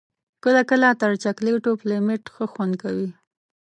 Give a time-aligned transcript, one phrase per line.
[0.43, 3.09] کله کله تر چاکلېټو پلمېټ ښه خوند کوي.